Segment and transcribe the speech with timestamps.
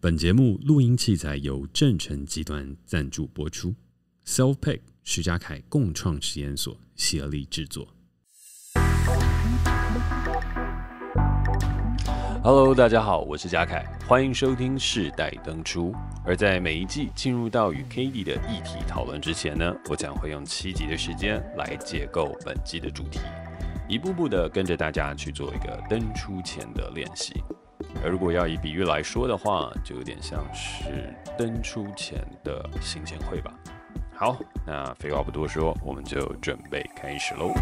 [0.00, 3.74] 本节目录音器材由正成集团赞助播出
[4.24, 7.88] ，Self-Pick 徐嘉凯共创实验所协力制作。
[12.44, 15.92] Hello，大家好，我是嘉凯，欢迎收听世代登出。
[16.24, 23.18] 而在每一季进入到与 Cady 的议题讨论之前呢，我将会用七集的时间来解构本季的主题，
[23.88, 27.34] 一步步的跟着大家去做一个登出前的练习。
[28.04, 33.52] 而如果要以比喻来说的话，就有点像是登出前的行前会吧。
[34.14, 37.52] 好，那废话不多说，我们就准备开始喽。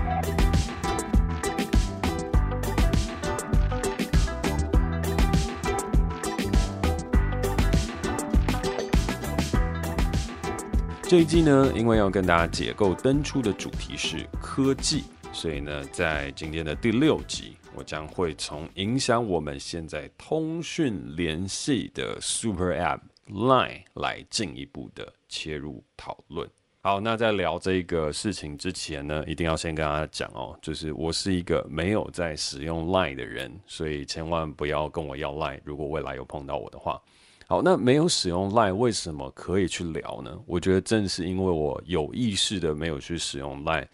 [11.08, 17.56] 这一季呢，因为要跟大家解构登出的主题是科技，所以呢，在今天的第六集。
[17.76, 26.48] 我将会从影响我们现在通讯联系的 Super App Line 来进一步的切入讨论。
[26.80, 35.60] 好，那在聊这个事情之前呢，一定要先跟大家讲哦，就是我是一个没有在使用 Line 的人，所以千万不要跟我要 Line。
[35.64, 36.98] 如果未来有碰到我的话，
[37.46, 40.40] 好，那没有使用 Line 为什么可以去聊呢？
[40.46, 43.86] 我觉得正是因为我有意识的没有去使用 Line。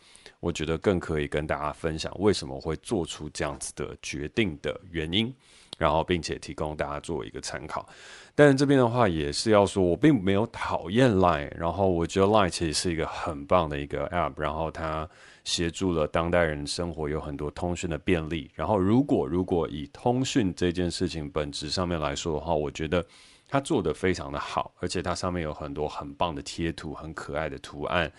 [0.42, 5.32] 我觉得更可以跟大家分享为什么会做出这样子的决定的原因，
[5.78, 7.88] 然后并且提供大家做一个参考。
[8.34, 15.08] 但是这边的话也是要说，我并没有讨厌 Line，然后我觉得 Line 其实是一个很棒的一个 App，然后它
[15.44, 18.50] 协助了当代人生活有很多通讯的便利。
[18.56, 23.06] 然后如果如果以通讯这件事情本质上面来说的话，我觉得
[23.46, 28.10] 它做得非常的好，而且它上面有很多很棒的贴图，很可爱的图案。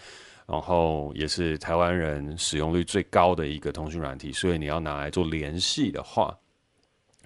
[0.45, 6.37] 然后也是台湾人使用率最高的一个通讯软体，所以你要拿来做联系的话，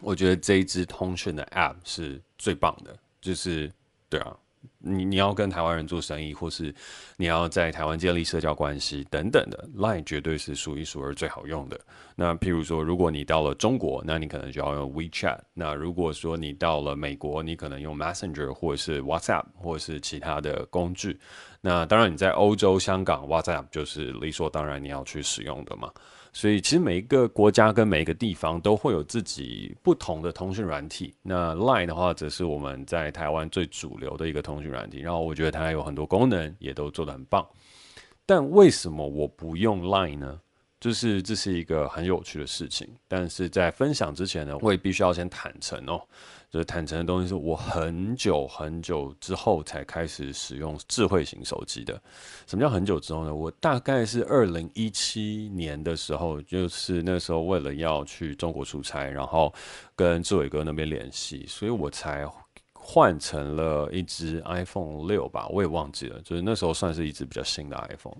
[0.02, 3.72] 我觉得这一支通讯的 App 是最棒的，就是
[4.09, 4.38] 对啊。
[4.88, 6.74] 你你要跟台湾人做生意，或是
[7.18, 11.80] 你要在台湾建立社交关系等等的，Line 绝对是数一数二最好用的。
[12.16, 15.38] 那譬如说，如果你到了中国，那你可能就要用 WeChat。
[15.53, 21.20] 那如果说你到了美国，你可能用 Messenger 或是 WhatsApp 或是其他的工具。
[21.62, 25.92] 那当然你在欧洲、香港，WhatsApp 就是理所当然你要去使用的嘛。
[26.38, 31.12] 所以其实每一个国家跟每一个地方都会有自己不同的通讯软体。
[31.24, 35.00] 那 Line 的话，则是我们在台湾最主流的一个通讯软体。
[35.00, 37.44] 然后我觉得它有很多功能，也都做得很棒。
[38.24, 40.40] 但为什么我不用 Line 呢？
[40.80, 42.88] 就是这是一个很有趣的事情。
[43.08, 46.02] 但是在分享之前呢，我也必须要先坦诚哦。
[46.50, 52.02] 就是坦诚的东西，是我很久很久之后才开始使用智慧型手机的。
[52.48, 53.36] 什么叫很久之后呢？
[53.36, 59.54] 我大概是二零一七年的时候，就是那时候为了要去中国出差，然后
[59.94, 62.26] 跟志伟哥那边联系，所以我才
[62.72, 66.22] 换成了一只 iPhone 六吧，我也忘记了。
[66.22, 68.18] 就是那时候算是一只比较新的 iPhone，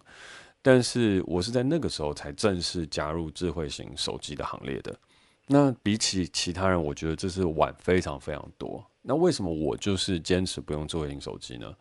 [0.68, 4.94] 但是我是在那个时候才正式加入智慧型手机的行列的。
[5.46, 8.86] 那比起其他人，我觉得这是晚非常非常多。
[9.02, 11.74] 那为什么我就是坚持不用智慧型手机呢？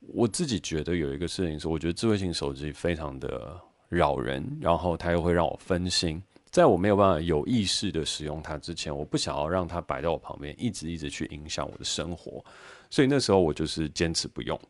[0.00, 3.56] 我自己觉得有一个事情是，我觉得智慧型手机非常的
[3.88, 6.20] 扰人，然后它又会让我分心。
[6.50, 12.44] 在我没有办法有意识的使用它之前，我不想要让它摆在我旁边，一直一直去影响我的生活。
[12.90, 14.60] 所以那时候我就是坚持不用。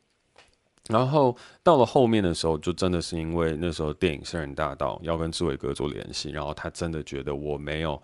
[0.88, 8.00] 然后到了后面的时候，就真的是因为那时候电影《圣人大道》要跟志伟哥做联系，然后他真的觉得我没有。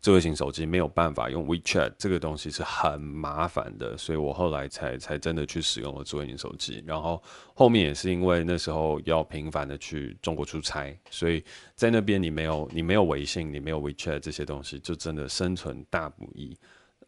[0.00, 6.82] 智慧型手机没有办法用 WeChat 这个东西是很麻烦的，所以我后来才才真的去使用了智慧型手机。
[6.84, 7.22] 然后
[7.54, 11.40] 后面也是因为那时候要频繁的去中国出差，所以
[11.76, 16.58] 在那边你没有你没有微信，你没有 WeChat 这些东西，就真的生存大不易。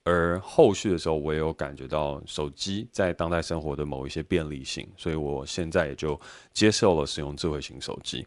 [0.04, 6.18] 而后续的时候，我也有感觉到手机在当代生活的某一些便利性，所以我现在也就
[6.52, 8.26] 接受了使用智慧型手机。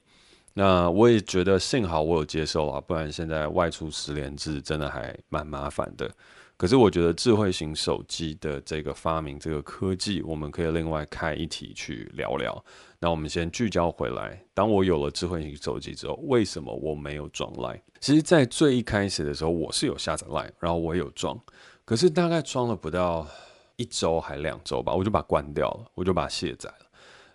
[0.53, 6.09] 那我也觉得幸好我有接受啊，不然现在外出十连制真的还蛮麻烦的。
[6.57, 12.65] 可是我觉得智慧型手机的这个发明，这个科技，我们可以另外开一题去聊聊。
[13.00, 17.80] 那我们先聚焦回来，当我有了智慧型手机之后，为什么我没有装 Line？
[18.00, 21.39] 其实，在最一开始的时候，我是有下载 Line，然后我也有装，
[21.86, 23.27] 可是大概装了不到
[23.75, 26.88] 一周还两周吧，我就把它关掉了，我就把它卸载了。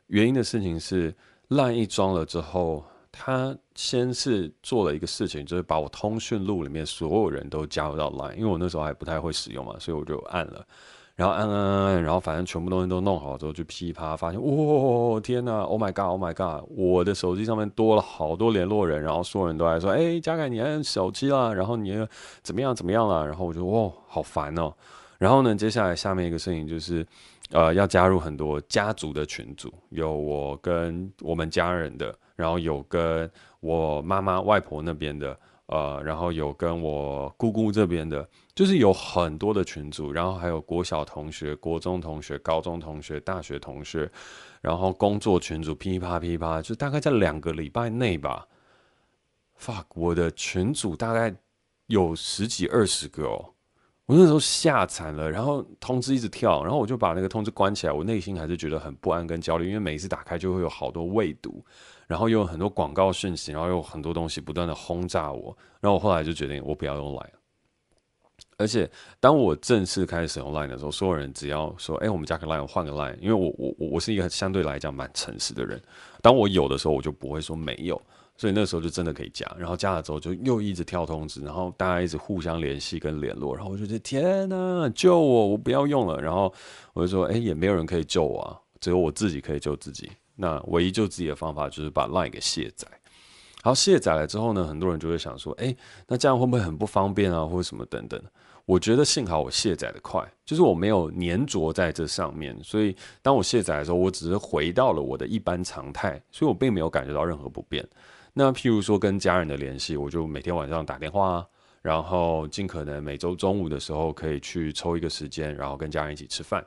[0.08, 1.14] 原因的事情是
[1.48, 2.84] ，Line 一装了之后。
[3.12, 10.66] 他先是做了一个事情，就是把我通讯录里面所有人都加入到 Line，因为我那时候还不太会使用嘛，所以我就按了，
[11.14, 21.94] 然后按按按按，然后反正全部东西都弄好之后，就噼啪发现，哇、天哪，Oh my God，Oh my God，我的手机上面多了好多联络人，然后所有人都在说，哎，嘉凯你按手机啦，然后你
[22.42, 24.72] 怎么样怎么样啦，然后我就哇，好烦哦。
[25.18, 27.06] 然后呢，接下来下面一个事情就是，
[27.50, 32.12] 呃，要加入很多家族的群组，有我跟我们家人的，
[32.42, 33.30] 然后有跟
[33.60, 44.10] 我妈妈、外婆那边的，呃，然后有跟我姑姑这边的，就是有很多的群组，然后还有国小同学、国中同学、高中同学、大学同学，
[44.60, 48.48] 然后工作群组噼啪噼啪，就大概在两个礼拜内吧
[49.56, 51.32] ，fuck，我的群组大概
[51.86, 53.50] 有十几二十个哦。
[54.06, 57.92] 我那时候吓惨了，然后通知一直跳，然后我就把那个通知关起来。
[57.92, 61.64] 我内心还是觉得很不安跟焦虑，因为每一次打开就会有好多未读，
[62.06, 65.56] 然后又有很多广告讯息，然后又有很多东西不断的轰炸我。
[65.80, 67.30] 然后我后来就决定，我不要用 Line。
[68.58, 68.88] 而且
[69.18, 75.80] 当我正式开始使用 Line 的时候，所有人只要说：“哎，我们加个 Line，换个 Line。”因为我我我我是一个相对来讲蛮诚实的人，
[76.20, 78.00] 当我有的时候，我就不会说没有。
[78.34, 86.20] 所以那时候就真的可以加，然后加了之后就又一直跳通知，然后大家一直互相联系跟联络，然后我就觉得天哪，救我，我不要用了。
[86.20, 86.52] 然后
[86.94, 90.10] 我就说，哎，也没有人可以救我啊，只有我自己可以救自己。
[90.36, 92.88] 那唯一救自己的方法就是把 Line 给卸载。
[93.62, 95.74] 好，卸载了之后呢，很多人就会想说，哎，
[96.08, 98.20] 那这样会不会很不方便啊，或者什么等等。
[98.64, 107.86] 我觉得幸好我卸载的快，就是我没有粘着在这上面，所以当我卸载的时候，我只是回到了我的一般常态，所以我并没有感觉到任何不便。
[108.32, 111.44] 那譬如说跟家人的联系，我就每天晚上打电话，
[111.82, 116.64] 然后尽可能每周中午的时候可以去抽一个时间，然后跟家人一起吃饭。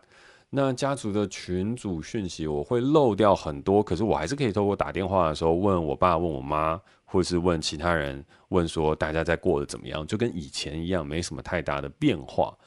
[0.56, 12.58] 那家族的群组讯息我会漏掉很多，可是我还是可以透过打电话的时候问我爸、问我妈，或是问其他人，问说大家在过得怎么样，就跟以前一样，没什么太大的变化。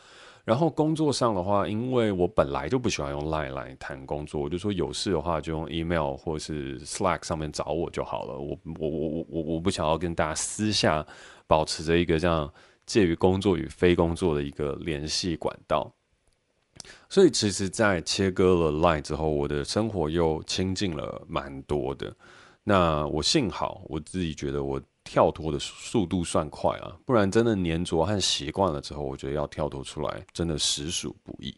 [0.45, 8.39] 然后工作上的话，因为我本来就不喜欢用 Line 来谈工作，我就说有事的话就用 email 或是 Slack 上面找我就好了。
[8.39, 11.07] 我我我我我我不想要跟大家私下
[11.47, 12.53] 保持着一个这样
[12.85, 15.91] 介于工作与非工作的一个联系管道。
[17.09, 22.15] 所以其实，在切割了 Line 之后，我的生活又清静了蛮多的。
[22.65, 24.81] 那我幸好我自己觉得我。
[25.05, 31.57] 跳脱的速度算快啊，不然真的黏着和习惯了之后，我觉得要跳脱出来真的实属不易。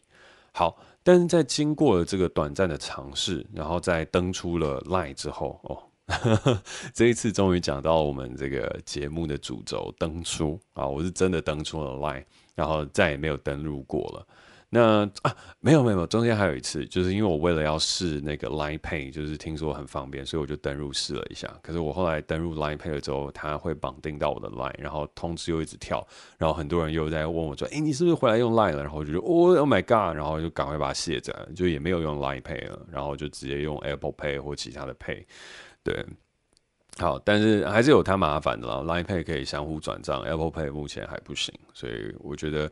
[0.53, 5.83] 好，但是在经过了这个短暂的尝试，然后在登出了 Line 之后，哦，
[6.95, 12.23] 这一次终于讲到我们这个节目的主轴登出啊，我是真的登出了 Line，
[12.55, 14.25] 然后再也没有登录过了。
[14.73, 21.53] 那啊，没有没有，中间还有一次，就是因为我为了要试那个 Line Pay，就是听说很方便，所以我就登入试了一下。
[21.61, 26.07] 可是我后来登入 Line Pay 了之后，它会绑定到我的 Line，然后通知又一直跳，
[26.37, 35.25] 然后很多人又在问我说：“诶，你是不是回来用 Line 了？”然后我就说：“Oh, oh my God！” 然后就赶快把它卸载，就也没有用 Line Pay 了，然后就直接用 Apple Pay 或其他的 Pay。
[35.83, 36.05] 对，
[36.97, 38.75] 好，但是还是有它麻烦的啦。
[38.77, 42.71] Line Pay 可以相互转账，Apple Pay 目前还不行，所以我觉得。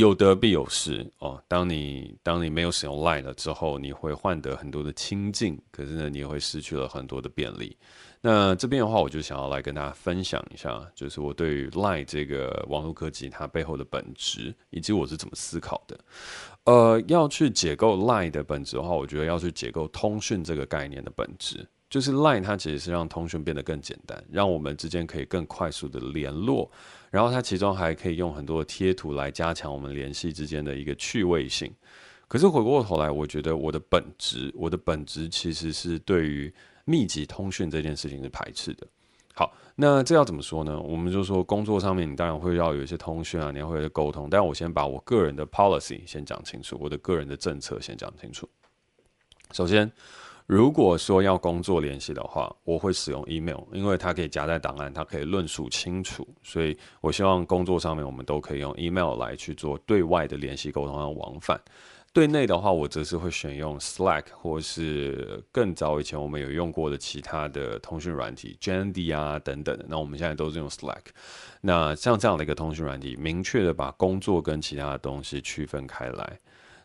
[0.00, 1.42] 有得必有失哦。
[1.46, 7.76] 当你当你没有使用 Line 了之后，你会换得很多的亲近，可是呢，你也会失去了很多的便利。
[8.22, 15.98] 那这边的话，我就想要来跟大家分享一下，就是我对于 Line 这个网络科技它背后的本质，以及我是怎么思考的。
[16.64, 21.66] 呃，要去解构 Line 的本质的话，我觉得要去解构通讯这个概念的本质。
[21.88, 26.70] 就是 Line 它其实是让通讯变得更简单，让我们之间可以更快速的联络，
[27.10, 31.70] 然后它其中还可以用很多贴图来加强我们联系之间的一个趣味性。
[32.28, 38.86] 可是回过头来，我觉得我的本质，我的本质其实是对于密集通讯这件事情是排斥的。
[39.34, 40.80] 好，那这要怎么说呢？
[40.80, 48.48] 我们就说工作上面，你当然会要有一些通讯啊，你要会沟通，但我先把我个人的 policy 先讲清楚，我的个人的政策先讲清楚。
[49.52, 49.90] 首先。
[50.50, 61.56] 如果说要工作联系的话，我会使用 email，因为它可以夹在档案，它可以论述清楚，所以我希望工作上面我们都可以用 email 来去做对外的联系沟通和往返。
[62.12, 69.78] 对内的话，我则是会选用 Slack 或是更早以前我们有用过的其他的通讯软体，Jandy 啊等等。
[69.86, 71.12] 那我们现在都是用 Slack。
[71.60, 76.40] 那像这样的一个通讯软体，明确的把工作跟其他的东西区分开来。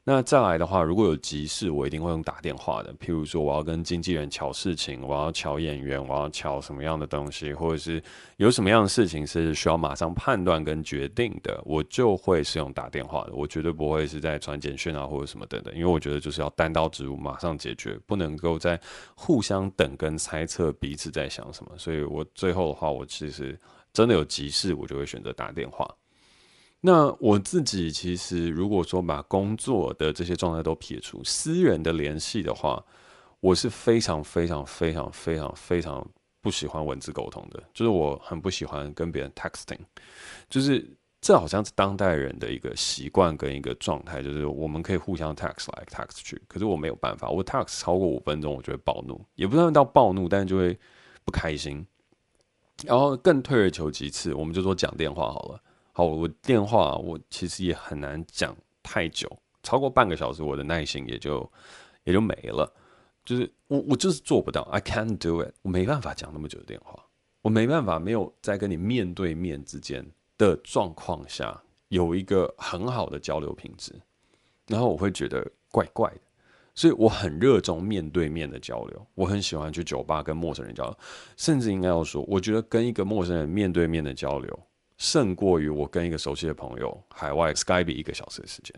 [0.07, 2.93] 那再来的话，如果有急事，我一定会用打电话的。
[2.93, 7.99] 譬如说，我要跟经纪人乔事情，我要乔演员，我要乔什么样的东西，或者是
[8.37, 13.33] 有什么样的事情是需要马上判断跟决定的，我就会是用打电话的。
[13.33, 18.79] 我绝对不会是在传简讯啊，或者什么等等，因为我觉得就是要单刀直入，马上解决，不能够再
[19.15, 21.71] 互相等跟猜测彼此在想什么。
[21.79, 23.59] 所以我最后的话，我其实
[23.91, 25.89] 真的有急事，我就会选择打电话。
[26.85, 32.79] 那我自己其实，如果说把工作的这些状态都撇除，私人的联系的话，
[33.39, 36.07] 我是非常非常非常非常非常
[36.41, 39.79] 不喜欢文字沟通的，就是我很不喜欢跟别人 texting，
[40.47, 40.87] 就是
[41.19, 50.77] 这好像是当代人的一个习惯跟一个状态，就是我们可以互相 text 来 text 去，可是我没有办法，我 text 超过五分钟，我就会暴怒，也不算到暴怒，但是就会
[51.23, 51.83] 不开心。
[52.83, 55.59] 然后更退而求其次，我们就说讲电话好了。
[55.97, 59.31] 好，我电话我其实也很难讲太久，
[59.63, 61.49] 超过半个小时，我的耐心也就
[62.03, 62.69] 也就没了。
[63.23, 67.01] 就是我我就是做不到，I can't do it，我没办法讲那么久的电话，
[67.41, 70.05] 我没办法没有在跟你面对面之间
[70.37, 73.93] 的状况下有一个很好的交流品质，
[74.67, 76.19] 然后我会觉得怪怪的。
[76.75, 80.97] 所以我很热衷面对面的交流，我很喜欢去酒吧跟陌生人交流，
[81.37, 84.59] 甚至应该要说，我觉得跟一个陌生人面对面的交流，
[84.97, 88.73] 胜过于我跟一个熟悉的朋友海外 Skype 一个小时的时间，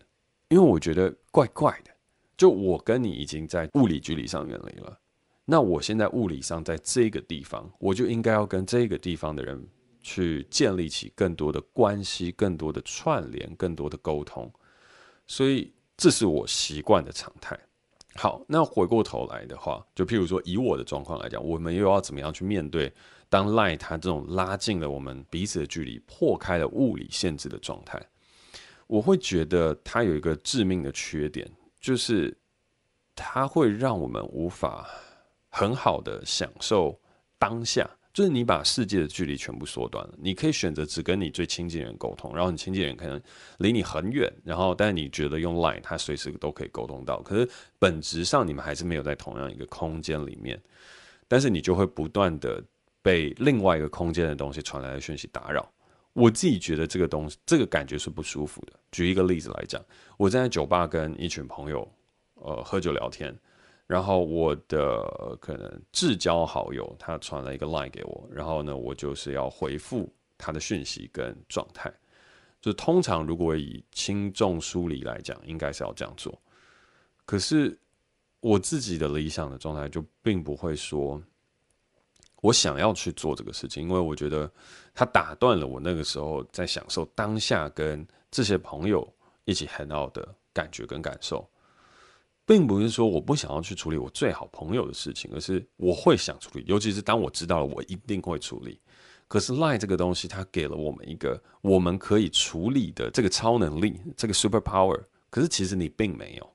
[0.50, 1.92] 因为我觉得怪怪的。
[2.36, 5.00] 就我跟你已经在物理距离上远离了，
[5.44, 9.68] 那我现在物理上在这个地方，我就应该要跟这个地方的人
[10.02, 14.54] 去建立起更多的关系、更多的串联、更多的沟通，
[15.26, 17.60] 所以这是我习惯的常态。
[18.14, 22.94] 好，那回过头来的话，就譬如说以我的状况来讲，我们又要怎么样去面对
[23.30, 28.02] 当 LINE 它这种拉近了我们彼此的距离，破开了物理限制的状态？
[28.88, 32.38] 我会觉得它有一个致命的缺点，就是
[33.16, 34.88] 它会让我们无法
[35.50, 37.00] 很好的享受
[37.38, 37.90] 当下。
[38.14, 43.22] 就是你把世界的距离全部缩短了，你可以选择只跟你最亲近的人沟通，然后你亲近的人可能
[43.60, 50.60] 离你很远，然后但你觉得用 Line 它随时都可以沟通到，可是本质上你们还是没有在同样一个空间里面，
[51.28, 52.64] 但是你就会不断的
[53.08, 55.72] 被另外一个空间的东西传来的讯息打扰。
[56.12, 58.74] 我自己觉得这个东西，这个感觉是不舒服的。
[58.92, 59.82] 举一个例子来讲，
[60.18, 61.90] 我在酒吧跟一群朋友
[62.34, 63.34] 呃喝酒聊天。
[63.86, 71.90] 然后我的可能至交好友他传了一个 line 给我，然后呢，我就是要回复他的讯息跟状态。
[72.60, 76.38] 就通常如果以轻重疏离来讲，应该是要这样做。
[77.26, 77.80] 可是
[78.42, 81.22] 我自己的理想的状态就并不会说，
[82.42, 84.50] 我想要去做这个事情，因为我觉得
[84.94, 89.08] 他打断了我那个时候在享受当下跟这些朋友
[89.46, 91.48] 一起很好的感觉跟感受。
[92.46, 98.80] 并不是说我不想要去处理我最好朋友的事情，而是我会想处理，尤其是当我知道了我一定会处理。
[99.28, 104.98] 可是赖这个东西，它给了我们一个我们可以处理的这个超能力，这个 super power。
[105.30, 106.50] 可是其实你并没有，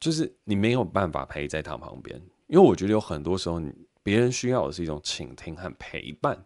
[0.00, 3.60] 就是你没有办法陪在他旁边，因为我觉得有很多时候，
[4.08, 6.38] 别人需要的是一种倾听和陪伴，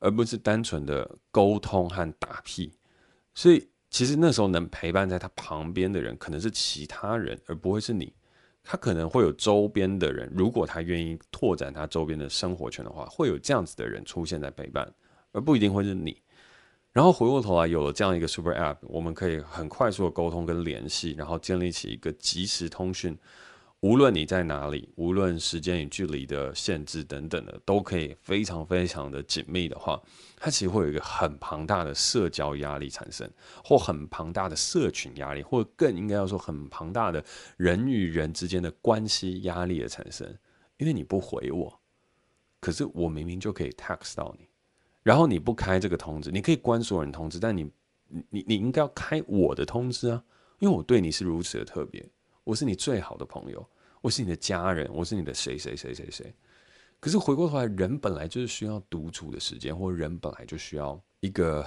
[0.00, 2.72] 而不是单纯的沟通和打屁。
[3.34, 3.68] 所以。
[3.90, 8.12] 其实那时候能陪伴在他旁边的人，可能是其他人，而不会是你。
[8.62, 14.86] 他可能会有周边的人，如果他愿意拓展他周边的生活圈的话，会有这样子的人出现在陪伴，
[15.32, 16.20] 而不一定会是你。
[16.92, 23.18] 然后回过头来，有了这样一个 super app，我们可以很快速的沟通跟联系，然后建立起一个即时通讯。
[23.80, 30.02] 无论你在哪里，无论时间与距离的限制等等的，都可以非常非常的紧密的话，
[30.36, 33.30] 它其实会有一个很庞大的社交压力产生，
[33.62, 37.24] 或很庞大的社群压力，或更应该要说很庞大的
[37.56, 40.26] 人与人之间的关系压力的产生。
[40.78, 41.80] 因为你不回我，
[42.60, 44.48] 可是我明明就可以 text 到你，
[45.04, 47.70] 然后你不开这个通知，你可以关所有人通知，但你
[48.08, 50.24] 你你应该要开我的通知啊，
[50.58, 52.04] 因为我对你是如此的特别。
[52.48, 53.62] 我是你最好的朋友，
[54.00, 56.34] 我是你的家人，我是你的谁谁谁谁谁。
[56.98, 61.62] 可是回过头来，人本来就是需要独处的时间，或人本来就需要一个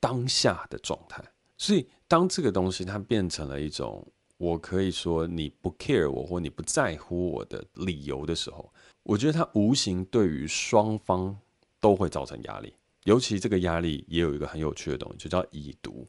[0.00, 1.22] 当下的状态。
[1.56, 4.04] 所以，当这个东西它变成了一种
[4.36, 8.68] 我可以说你不 care 我或你不在乎我的理由的时候，
[9.04, 11.38] 我觉得它无形对于双方
[11.78, 12.74] 都会造成压力。
[13.04, 16.04] 尤其这个压力也有一个很有趣的东西，就叫已读，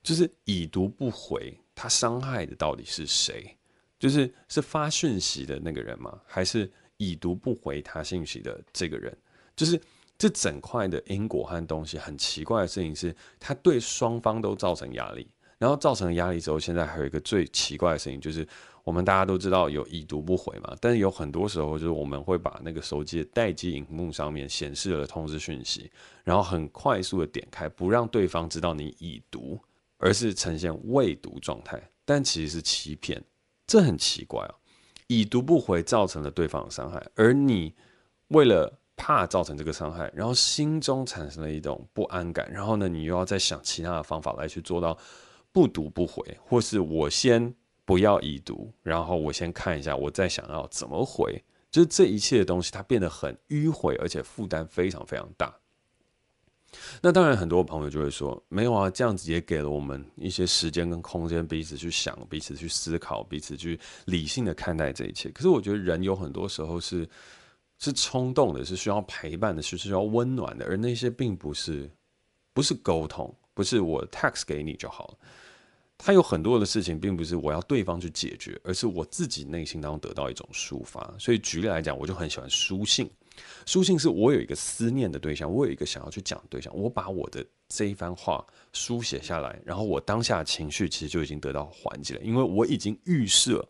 [0.00, 3.56] 就是已读不回，它伤害的到底是谁？
[4.04, 6.20] 就是是发讯息的那个人吗？
[6.26, 9.16] 还是已读不回他信息的这个人？
[9.56, 9.80] 就是
[10.18, 18.46] 这整块的因果和东西很奇怪的事情是，他对双方都造成压力，然后造成压力之后，现在还有一个最奇怪的事情，就是
[18.82, 25.90] 我们大家都知道有已读不回嘛，但是有很多时候就是我们会把那个手机的待机荧幕上面显示了通知讯息，
[26.22, 29.58] 然后很快速的点开，不让对方知道你已读，
[29.96, 33.24] 而是呈现未读状态，但其实是欺骗。
[33.66, 34.54] 这很奇怪哦，
[35.06, 37.74] 已读不回造成了对方的伤害，而你
[38.28, 44.96] 为了怕造成这个伤害，然后心中产生了一种不安感，然后呢，你又要再想其他的方法来去做到
[45.50, 47.54] 不读不回，或是我先
[47.84, 55.54] 不要已读，然后我先看一下，我再想要怎么回，就是这一切的东西它变得很迂回，而且负担非常非常大。
[57.00, 65.28] 那当然，很多朋友就会说，没有啊，这样子也给了我们一些时间跟空间，彼此去想，彼此去思考，彼此去理性的看待这一切。
[65.30, 67.08] 可是我觉得人有很多时候是
[67.78, 71.90] 是冲动的，是需要陪伴的，是需要温暖的，而那些并不是
[72.52, 75.18] 不是沟通，不是我 text 给你就好了。
[75.96, 81.14] 他有很多的事情，并不是我要对方去解决，而是我自己内心当中得到一种抒发。
[81.18, 83.08] 所以举例来讲，我就很喜欢书信。
[83.66, 93.66] 书信是我有一个思念的对象，我有一个想要去讲对象，我把我的这一番话书写下来，然后我当下情绪其实就已经得到缓解了，因为我已经预设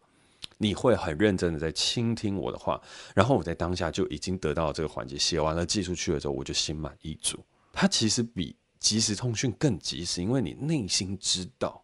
[0.59, 2.81] 你会很认真的在倾听我的话，
[3.15, 5.19] 然后我在当下就已经得到了这个缓解。
[5.19, 7.39] 写完了寄出去了之后，我就心满意足。
[7.73, 11.84] 它其实比即时通讯更及时，因为你内心知道。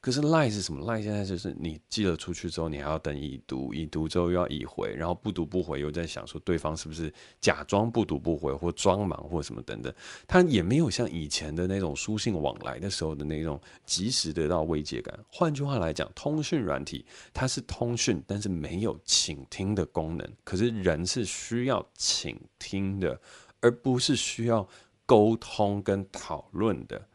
[0.00, 9.92] 可是 lie 是什么？lie 现在就是你寄了出去之后，你还要等已读，已读之后又要已回，然后不读不回，又在想说对方是不是假装不读不回，或装忙或什么等等。
[10.26, 15.18] 他也没有像以前的那种书信往来的时候的那种及时得到慰藉感。
[15.28, 17.04] 换句话来讲，通讯软体
[17.34, 20.26] 它是通讯，但是没有倾听的功能。
[20.44, 23.20] 可是人是需要倾听的，
[23.60, 24.66] 而不是需要
[25.04, 27.06] 沟通跟讨论的。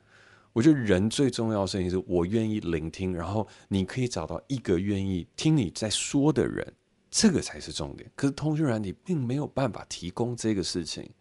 [0.56, 6.74] 我觉得人最重要的事情是我愿意聆听，然后你可以找到一个愿意听你在说的人，
[7.12, 8.10] 这个才是重点。
[8.16, 11.12] 可是通讯软体并没有办法提供这个事情，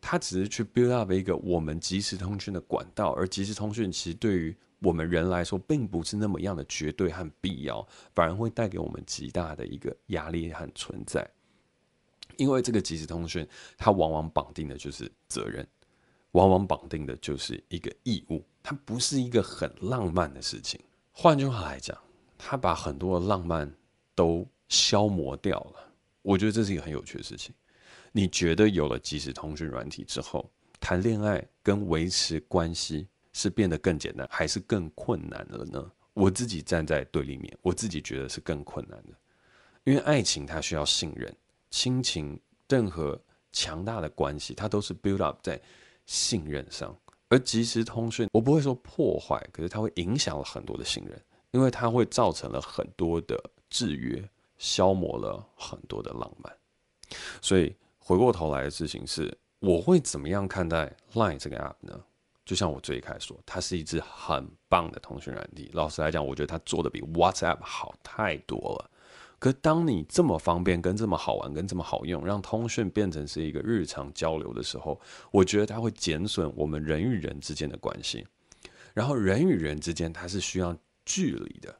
[0.00, 11.30] 它只是去 build up 一个我们即时通讯的管道，而即时通讯其实对于我们人来说并不是那么样的绝对和必要，反而会带给我们极大的一个压力和存在。
[12.38, 13.46] 因为这个即时通讯，
[13.76, 15.68] 它往往绑定的就是责任，
[16.30, 18.42] 往往绑定的就是一个义务。
[18.62, 20.80] 它不是一个很浪漫的事情。
[21.12, 21.96] 换句话来讲，
[22.38, 23.70] 它把很多的浪漫
[24.14, 25.92] 都消磨掉了。
[26.22, 27.54] 我觉得这是一个很有趣的事情。
[28.12, 30.50] 你觉得有了即时通讯软体之后，
[30.80, 35.90] 谈恋爱跟维持关系是变得更简单，还是更困难了呢？
[36.12, 39.14] 我自己站在对立面，我自己觉得是更困难的。
[39.84, 41.34] 因为爱情它需要信任，
[41.70, 43.18] 亲情任何
[43.52, 45.60] 强大的关系，它都是 build up 在
[46.04, 46.94] 信任上。
[47.30, 51.18] 而即时通讯，我不会说破坏，可是它会影响了很多的信任，
[51.52, 54.22] 因为它会造成了很多的制约，
[54.58, 56.52] 消磨了很多的浪漫。
[57.40, 61.98] 所以回过头来的事情是，我会怎么样看待 Line 这个 App 呢？
[62.44, 65.70] 就像我最一开始说，它是一支很棒的通讯软体。
[65.72, 68.89] 老实来讲，我觉得它做的比 WhatsApp 好太多了。
[69.40, 75.00] 可当你这么方便、跟这么好玩、跟这么好用，让通讯变成是一个日常交流的时候，
[75.32, 78.24] 我觉得它会减损我们人与人之间的关系。
[78.92, 80.76] 然后人与人之间，它是需要
[81.06, 81.74] 距离的。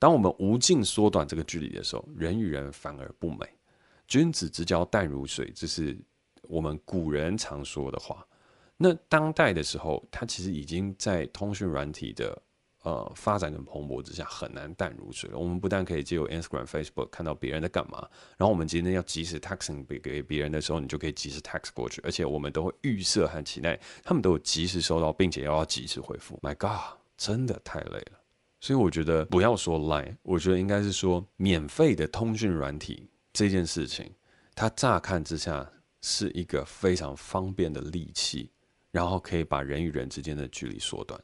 [0.00, 3.46] 当我们无尽缩短这个距离的时候，人与人反而不美。
[4.08, 5.96] 君子之交淡如水，这是
[6.42, 8.26] 我们古人常说的话。
[8.76, 12.42] 那当代的时候，它其实已经在通讯软体的。
[12.82, 15.38] 呃，发展跟蓬勃之下很难淡如水了。
[15.38, 26.36] 我们不但可以借由 Instagram、Facebook 看到别人在干嘛，然后我们今天要及时 texting 给给别人的时候，你就可以及时 text 过去，而且我们都会预设和期待他们都有及时收到，并且要要及时回复。
[26.42, 28.20] My God，真的太累了。
[28.60, 34.12] 所以我觉得不要说 Line，我觉得应该是说免费的通讯软体这件事情，
[34.56, 38.50] 它乍看之下是一个非常方便的利器，
[38.90, 41.20] 然后可以把人与人之间的距离缩短。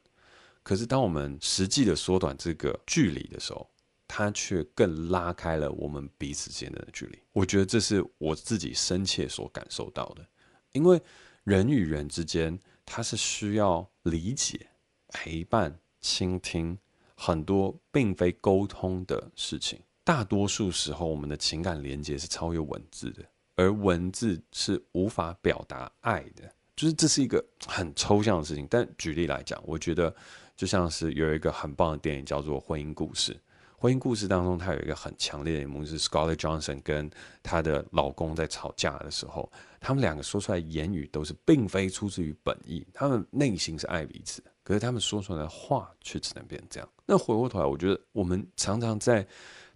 [0.68, 3.66] 可是，当我们实际的缩短这个距离的时候，
[4.06, 7.18] 它却更拉开了我们彼此间的距离。
[7.32, 10.28] 我觉得这是我自己深切所感受到的，
[10.72, 11.00] 因为
[11.44, 14.68] 人与人之间，它是需要理解、
[15.08, 16.76] 陪伴、倾听
[17.14, 19.80] 很多并非沟通的事情。
[20.04, 26.52] 大多数时候，我们的情感连接是超越文字的，而文字是无法表达爱的。
[26.76, 28.66] 就是这是一个很抽象的事情。
[28.68, 30.14] 但举例来讲，我觉得。
[30.58, 33.32] 就像是有一个很棒的电影叫做《婚姻故事》，
[33.78, 37.08] 婚姻故事当中，它有一个很强烈的一幕是 Scarlett Johnson 跟
[37.44, 46.88] 她的老公在吵架的时候，他们两个说出来言语都是并非出自于本意，他们内心是爱彼此，可是他们说出来的话却只能变成这样。
[47.06, 49.24] 那回过头来，我觉得我们常常在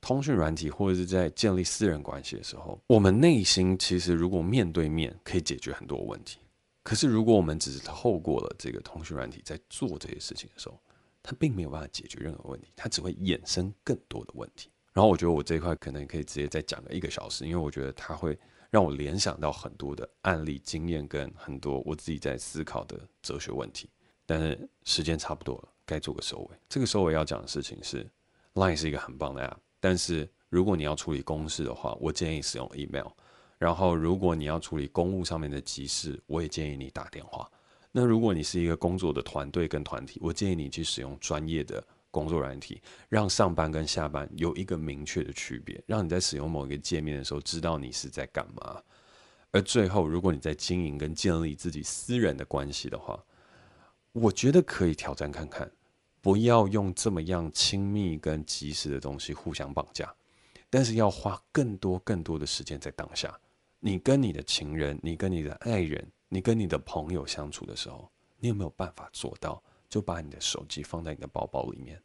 [0.01, 6.41] 通讯软体或者是在建立私人关系的时候，我们内心其实如果面对面可以解决很多问题。
[6.83, 10.81] 可是，如果我们只是透过了这个通讯软体在做这些事情的时候，
[11.23, 14.69] 它并没有办法解决任何问题，它只会衍生更多的问题。
[14.93, 18.37] 然后，我觉得我这一块可能可以直接再讲个一个小时，因为我觉得它会
[18.69, 23.89] 让我联想到很多的案例经验跟很多我自己在思考的哲学问题。
[24.27, 26.57] 但是时间差不多了，该做个收尾。
[26.69, 28.05] 这个收尾要讲的事情是
[28.55, 33.07] ，Line 是一个很棒的 App，但是如果你要处理公事的话，我建议使用 Email。
[33.63, 37.49] 然后，如果你要处理公务上面的急事，我也建议你打电话。
[37.93, 48.83] 那如果你是一个工作的团队跟团体，我建议你去使用专业的工作软体，让上班跟下班有一个明确的区别，让你在使用某一个界面的时候知道你是在干嘛。
[49.53, 53.17] 而最后，如果你在经营跟建立自己私人的关系的话，
[54.11, 55.71] 我觉得可以挑战看看，
[56.21, 60.13] 不要用这么样亲密跟及时的东西互相绑架，
[60.69, 63.33] 但是要花更多更多的时间在当下。
[63.85, 72.01] 你跟你的情人，你跟你的爱人，你跟你的朋友相处的时候，你有没有办法做到，就把你的手机放在你的包包里面，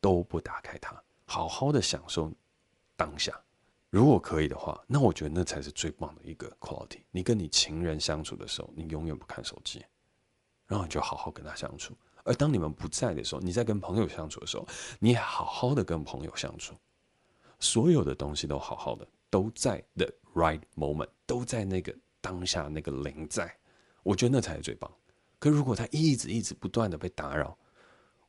[0.00, 2.32] 都不打开它，好好的享受
[2.96, 3.32] 当下？
[3.90, 6.98] 如果可以的话，那我觉得那才是最棒的一个 quality。
[7.12, 9.84] 你跟你情人相处的时候，你永远不看手机，
[10.66, 11.96] 然后你就好好跟他相处。
[12.24, 14.66] 而当你们不在的时候，你在跟朋友相处的时候，
[14.98, 16.74] 你也好好的跟朋友相处，
[17.60, 19.06] 所有的东西都好好的。
[19.34, 23.52] 都在 the right moment，都在那个当下那个临在，
[24.04, 24.88] 我觉得那才是最棒。
[25.40, 27.58] 可如果他一直一直不断的被打扰，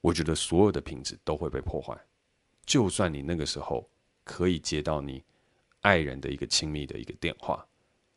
[0.02, 1.96] 我觉得所有的品质都会被破坏。
[2.65, 3.88] 就算你那个时候
[4.24, 5.24] 可以接到你
[5.82, 7.63] 爱人的一个亲密的一个电话，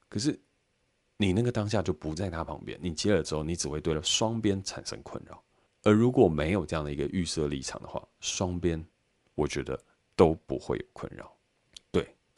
[0.08, 0.40] 可是
[1.18, 5.44] 你那个当下就不在他旁边，你接了之后，你只会对了双边产生困扰。
[5.82, 8.82] 而如果没有这样的一个预设立场的话，双边
[9.34, 9.78] 我觉得
[10.16, 11.30] 都不会有困扰。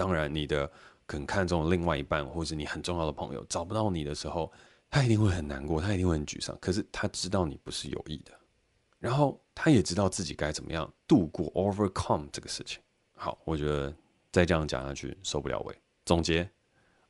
[0.01, 0.71] 当然，你的
[1.07, 4.51] 很看重另外一半，或是你很重要的朋友找不到你的时候，
[4.89, 6.57] 他一定会很难过，他一定会很沮丧。
[6.59, 8.33] 可是他知道你不是有意的，
[8.99, 12.81] 然后他也知道自己该怎么样度过 overcome 这个事情。
[13.15, 13.95] 好，我觉得
[14.33, 15.77] 再这样讲下去受不了尾。
[16.07, 16.49] 总结，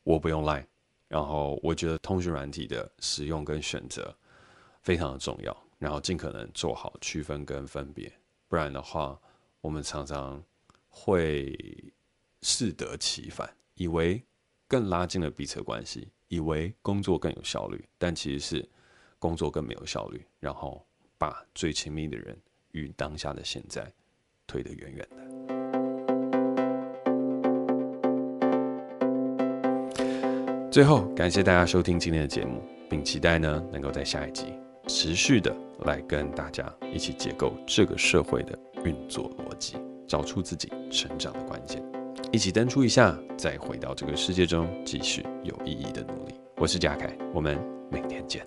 [0.03, 0.67] 我不用 lie，
[1.07, 4.13] 然后我觉得通讯软体的使用跟选择
[4.83, 8.13] 非常的重要，然后尽可能做好区分跟分别，
[8.49, 9.17] 不然的话，
[9.61, 10.43] 我们常常
[10.89, 11.57] 会。
[12.43, 14.23] 适得其反，以为
[14.67, 18.69] 更拉近了彼此的关系，以为工作更有效率，但其实是
[19.19, 20.87] 工作更没有效率，然后
[21.19, 22.37] 把最亲密的人
[22.73, 23.93] 与当下的现在
[24.47, 25.17] 推得远远的。
[30.71, 34.55] 最后，感谢大家收听今天的节目，并期待呢能够在下一集
[34.87, 39.77] 持续的来跟大家一起解构这个社会的运作逻辑，
[40.07, 42.00] 找出自己成长的关键。
[42.33, 46.35] 一起登出一下，再回到这个世界中，继续有意义的努力。
[46.59, 47.59] 我是贾凯，我们
[47.91, 48.47] 明天见。